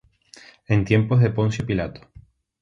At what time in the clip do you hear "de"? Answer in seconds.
1.21-1.29